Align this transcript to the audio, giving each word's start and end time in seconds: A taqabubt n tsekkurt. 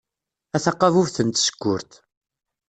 A 0.55 0.57
taqabubt 0.63 1.15
n 1.21 1.27
tsekkurt. 1.29 1.91